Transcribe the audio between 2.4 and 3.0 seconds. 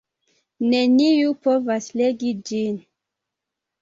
ĝin.